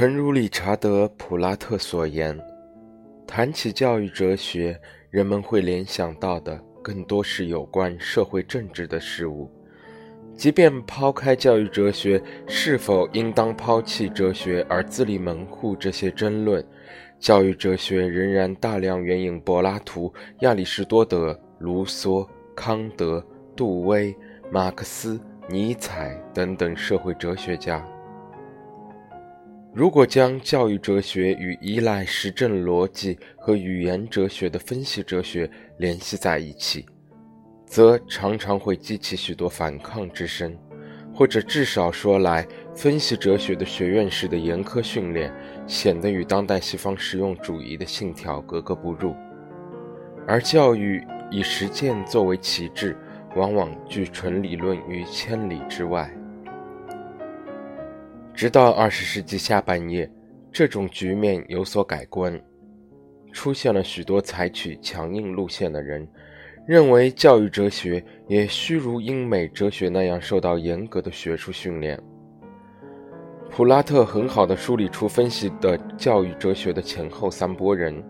[0.00, 2.34] 诚如理查德·普拉特所言，
[3.26, 4.80] 谈起教育哲学，
[5.10, 9.50] 人们会联想到的更多是有关社会政治的事物。
[10.34, 16.66] 即便抛开教育哲学是否应当抛弃哲学而自立门户这些争论，
[17.18, 23.22] 教育哲学仍然大量援引柏拉图、亚里士多德、卢梭、康德、
[23.54, 24.16] 杜威、
[24.50, 27.86] 马克思、尼采等等社会哲学家。
[29.72, 36.84] 如果将教育哲学与依赖实证逻辑和语言哲学的分析哲学联系在一起，
[37.66, 40.58] 则常常会激起许多反抗之声，
[41.14, 42.44] 或者至少说来，
[42.74, 45.32] 分析哲学的学院式的严苛训练
[45.68, 49.14] 显得与当代西方实用主义的信条格格不入，
[50.26, 52.98] 而教育以实践作为旗帜，
[53.36, 56.12] 往往拒纯理论于千里之外。
[58.40, 60.10] 直到二十世纪下半叶，
[60.50, 62.40] 这种局面有所改观，
[63.32, 66.08] 出现了许多采取强硬路线的人，
[66.66, 72.00] 认为教育哲学也需如英美哲学那样受到严格的学术训练。
[73.50, 78.02] 普拉特很好的梳理出分析的教育哲学的前后三波人，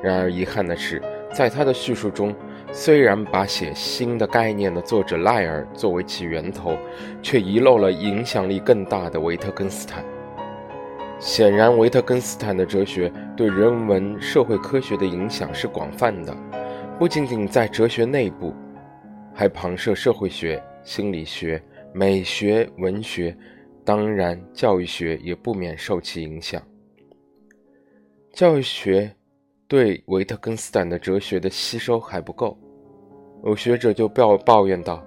[0.00, 1.02] 然而遗憾的是，
[1.34, 2.32] 在他的叙述中。
[2.70, 6.76] 虽然把写新的概念的作者赖尔作为其源头，
[7.22, 10.04] 却遗漏了影响力更大的维特根斯坦。
[11.18, 16.36] 显然，维特根斯坦的哲学对人文社会科学的影响是广泛的，
[16.98, 18.54] 不仅仅在哲学内部，
[19.34, 21.60] 还旁涉社会学、心理学、
[21.92, 23.36] 美学、文学，
[23.84, 26.62] 当然，教育学也不免受其影响。
[28.32, 29.17] 教育学。
[29.68, 32.58] 对维特根斯坦的哲学的吸收还不够，
[33.44, 35.04] 有学者就抱抱怨道：“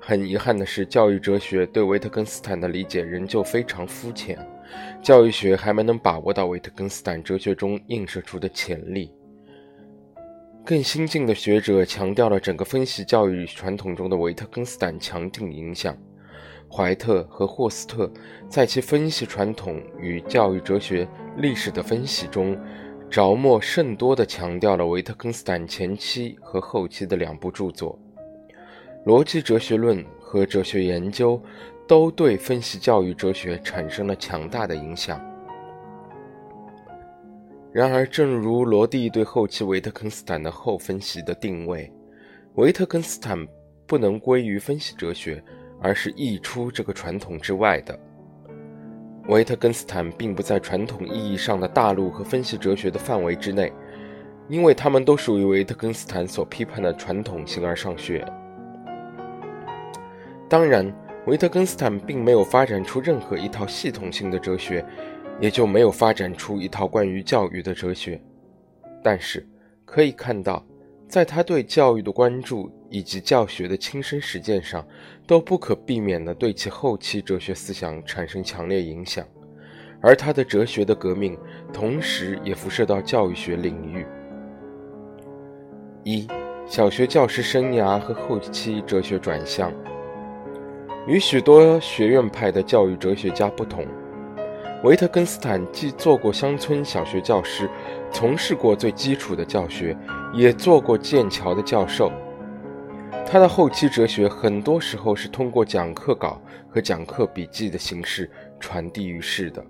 [0.00, 4.38] 很遗憾的是，教育哲学对维特根斯坦的理解仍旧非常肤浅，
[5.02, 9.12] 教育学还没能把握到维特根斯坦哲学中映射出的潜力。”
[10.64, 15.96] 更新进的学者强调了整个分析教育传统中的维特根斯坦强劲影响。
[16.70, 18.10] 怀特和霍斯特
[18.48, 21.06] 在其分析传统与教育哲学
[21.36, 22.56] 历史的分析中。
[23.14, 27.96] 着墨甚多地强调了维特根斯坦前期和后期的两部著作，
[29.08, 31.38] 《逻辑哲学论》和《哲学研究》
[31.86, 35.20] 都对分析教育哲学产生了强大的影响。
[37.72, 41.88] 然而，正如罗蒂对后期维特根斯坦的后分析的定位，
[42.54, 43.38] 维特根斯坦
[43.86, 45.40] 不能归于分析哲学，
[45.80, 47.96] 而是溢出这个传统之外的。
[49.28, 53.72] 维特根斯坦并不在传统意义上的大陆和分析哲学的范围之内，
[54.48, 58.22] 因为他们都属于维特根斯坦所批判的传统形而上学。
[60.46, 60.94] 当然，
[61.26, 64.84] 维特根斯坦并没有发展出任何一套系统性的哲学，
[65.40, 68.20] 也就没有发展出一套关于教育的哲学。
[69.02, 69.46] 但是，
[69.86, 70.62] 可以看到，
[71.14, 72.68] 在他对教育的关注。
[72.90, 74.86] 以及教学的亲身实践上，
[75.26, 79.26] 都不可避免地对其后期哲学思想产生强烈影响，
[80.00, 81.36] 而他的哲学的革命，
[81.72, 84.06] 同时也辐射到教育学领域。
[86.04, 86.28] 一、
[86.68, 89.72] 小学教师生涯和后期哲学转向。
[91.08, 93.84] 与许多学院派的教育哲学家不同，
[94.84, 97.68] 维特根斯坦既做过乡村小学教师，
[98.12, 99.96] 从事过最基础的教学，
[100.34, 102.10] 也做过剑桥的教授。
[103.26, 108.30] 他的后期哲学很多时候是通过讲课稿和讲课笔记的形式
[108.60, 109.64] 传递于世的。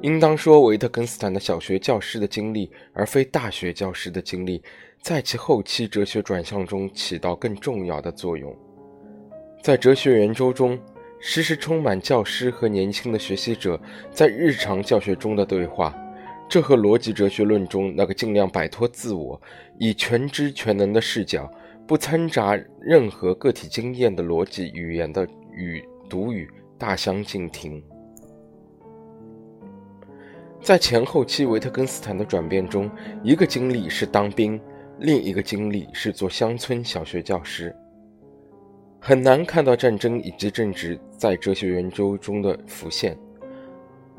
[0.00, 4.62] 应当说，维特根斯坦的小学教师的经历，而非大学教师的经历，
[5.00, 8.54] 在其后期哲学转向中起到更重要的作用。
[9.62, 10.78] 在哲学圆周中，
[11.20, 15.94] 时时充满教师和年轻的学习者在日常教学中的对话，
[16.48, 19.40] 这和逻辑哲学论中那个尽量摆脱自我，
[19.78, 21.50] 以全知全能的视角。
[21.86, 27.82] 不掺杂任何个体经验的逻辑语言的语读语大相径庭。
[30.62, 32.90] 在前后期维特根斯坦的转变中，
[33.22, 34.58] 一个经历是当兵，
[34.98, 37.74] 另一个经历是做乡村小学教师。
[38.98, 43.14] 很难看到战争以及政治在哲学研究中的浮现，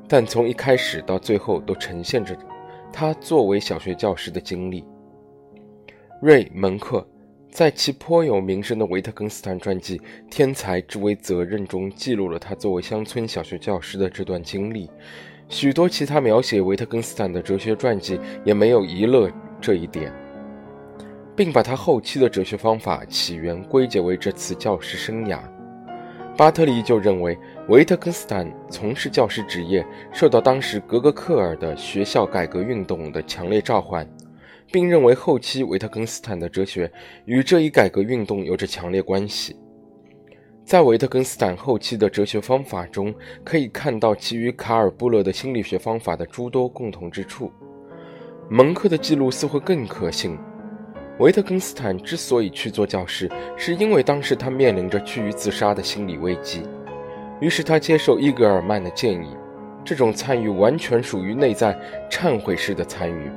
[0.07, 2.37] 但从一开始到最后都呈现着
[2.91, 4.85] 他作为小学教师的经历。
[6.21, 7.05] 瑞门克。
[7.51, 9.97] 在其颇有名声的维特根斯坦传记
[10.29, 14.89] 《天才之为责任》中，记录了他作为乡村小学教师的这段经历。
[15.47, 19.29] 许多其他描写维特根斯坦的哲学传记也没有遗漏
[19.61, 20.11] 这一点，
[21.33, 25.39] 并把他后期的哲学方法起源归结为这次教师生涯。
[26.37, 27.37] 巴特利就认为
[27.69, 34.05] 维特根斯坦从事教师职业受到当时格格克尔的学校改革运动的强烈召唤，
[34.69, 36.91] 并认为后期维特根斯坦的哲学
[37.23, 39.55] 与这一改革运动有着强烈关系。
[40.65, 47.49] 在维特根斯坦后期的哲学方法中，可以看到其与卡尔布勒的心理学方法的诸多共同之处。
[48.49, 50.37] 蒙克的记录似乎更可信。
[51.19, 56.63] 维特根斯坦之所以去做教师，是因为当时他面临着趋于自杀的心理危机，
[57.39, 59.35] 于是他接受伊格尔曼的建议。
[59.85, 61.79] 这种参与完全属于内在
[62.09, 63.31] 忏悔式的参与，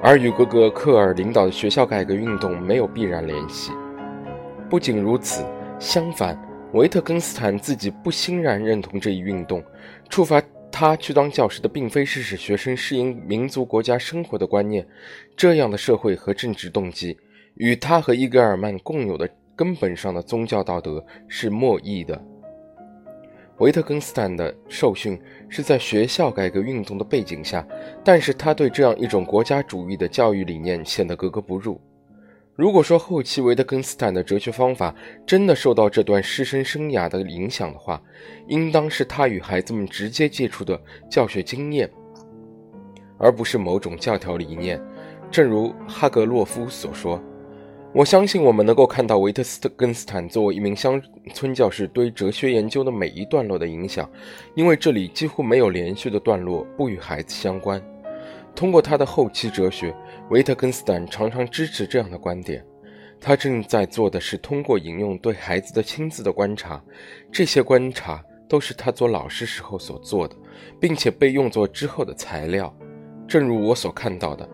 [0.00, 3.72] 而与格格克尔领导的学校改革运动没有必然联系。
[4.70, 5.44] 不仅如此，
[5.80, 6.40] 相反，
[6.72, 9.62] 维特根斯坦自己不欣然认同这一运动，
[10.08, 10.40] 触发。
[10.72, 14.84] 他去当教师的并非是使学生适应民族国家生活的观念，
[15.36, 17.16] 这样的社会和政治动机
[17.56, 22.20] 与他和伊格尔曼共有的根本上的宗教道德是莫异的。
[23.58, 27.64] 维特根斯坦的受训是在学校改革运动的背景下，
[28.02, 31.80] 但是他对这样一种国家主义的教育理念显得格格不入。
[32.54, 34.94] 如果说后期维特根斯坦的哲学方法
[35.26, 38.00] 真的受到这段师生生涯的影响的话，
[38.46, 40.78] 应当是他与孩子们直接接触的
[41.10, 41.90] 教学经验，
[43.16, 44.78] 而不是某种教条理念。
[45.30, 47.18] 正如哈格洛夫所说
[47.94, 49.42] ：“我相信我们能够看到维特
[49.74, 51.00] 根斯坦作为一名乡
[51.32, 54.08] 村教师对哲学研究的每一段落的影响，
[54.54, 57.82] 因为这里几乎没有连续的段落不与孩子相关。”
[58.54, 59.94] 通过他的后期哲学，
[60.30, 62.64] 维特根斯坦常常支持这样的观点。
[63.20, 66.82] 他正在做的是通过引用对孩子的亲自的观察，
[67.30, 70.34] 这些观察都是他做老师时候所做的，
[70.80, 72.74] 并且被用作之后的材料。
[73.28, 74.48] 正如我所看到的，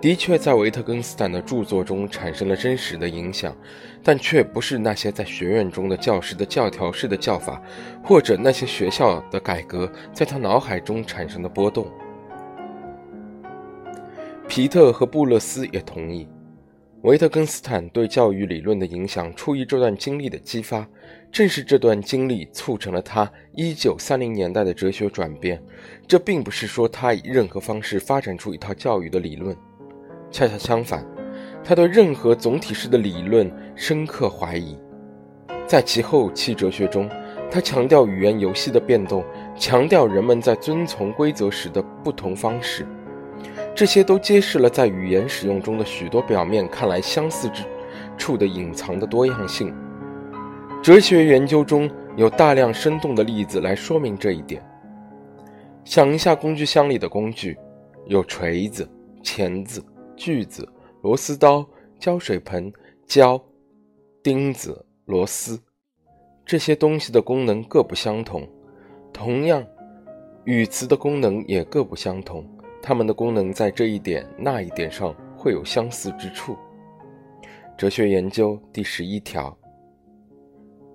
[0.00, 3.56] 的确在维特根斯坦的著作中产生了真实的影响，
[4.02, 7.62] 但却不是那些在学院中的教师的教条式的教法，
[8.02, 11.86] 或者那些学校的改革在他脑海中产生的波动。
[14.50, 16.26] 皮特和布勒斯也同意，
[17.02, 20.84] 维特根斯坦对教育理论的影响出于这段经历的激发。
[21.30, 25.62] 正是这段经历促成了他1930年代的哲学转变。
[26.04, 29.56] 这并不是说他以任何方式发展出一套教育的理论，
[30.32, 31.06] 恰恰相反，
[31.62, 34.76] 他对任何总体式的理论深刻怀疑。
[35.64, 37.08] 在其后期哲学中，
[37.52, 39.24] 他强调语言游戏的变动，
[39.56, 42.84] 强调人们在遵从规则时的不同方式。
[43.74, 47.62] 这些都揭示了在语言使用中的许多表面看来相似之
[48.18, 49.74] 处的隐藏的多样性。
[50.82, 54.62] 哲学研究中有大量生动的例子来说明这一点。
[55.84, 57.56] 想一下工具箱里的工具，
[58.06, 58.88] 有锤子、
[59.22, 59.82] 钳子、
[60.16, 60.68] 锯子、
[61.02, 61.66] 螺丝刀、
[61.98, 62.72] 胶水盆、
[63.06, 63.42] 胶、
[64.22, 65.58] 钉子、螺丝，
[66.44, 68.46] 这些东西的功能各不相同。
[69.12, 69.64] 同样，
[70.44, 72.46] 语词的功能也各不相同。
[72.82, 76.56] 它们的功能在这一点那一点上会有相似之处。
[77.76, 79.56] 哲学研究第十一条，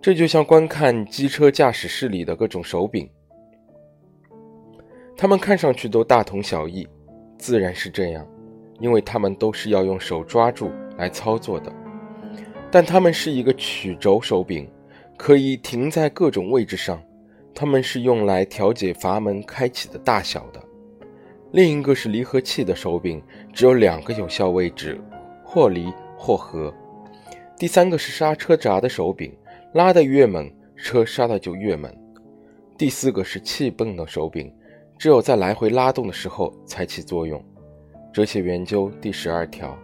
[0.02, 3.10] 这就像观看机车驾驶室里的各种手柄，
[5.18, 6.88] 它们看上去都大同小异，
[7.38, 8.28] 自然是这样，
[8.80, 11.74] 因为它们都是要用手抓住来操作的。
[12.70, 14.70] 但它们是一个曲轴手柄，
[15.18, 17.02] 可以停在各种位置上，
[17.54, 20.62] 它们是用来调节阀门开启的大小的。
[21.56, 25.00] 另一个是离合器的手柄，只有两个有效位置，
[25.42, 25.86] 或离
[26.18, 26.74] 或合。
[27.58, 29.34] 第三个是刹车闸的手柄，
[29.74, 31.90] 拉得越猛，车刹的就越猛。
[32.78, 34.54] 第四个是气泵的手柄，
[35.00, 37.42] 只有在来回拉动的时候才起作用。
[38.12, 39.80] 哲学研究第十二条。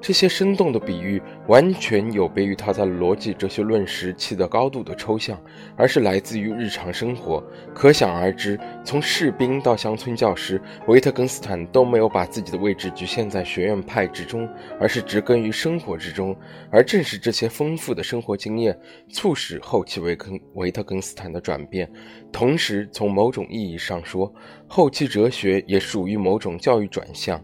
[0.00, 5.38] 这些生动的比喻完全有别于他在逻辑哲学论时期的高度的抽象，
[5.76, 7.44] 而是来自于日常生活。
[7.74, 14.48] 可想而知，从士兵到乡村教师，维特根斯坦都没有把自己的位置局限在学院派之中，
[14.80, 16.34] 而是植根于生活之中。
[16.70, 18.78] 而正是这些丰富的生活经验，
[19.10, 21.90] 促使后期维根维特根斯坦的转变。
[22.32, 24.32] 同时，从某种意义上说，
[24.66, 27.38] 后期哲学也属于某种教育转向。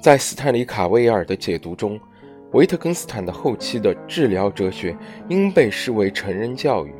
[0.00, 2.00] 在斯坦里·卡维尔的解读中，
[2.52, 4.96] 维特根斯坦的后期的治疗哲学
[5.28, 6.94] 应被视为成人教育。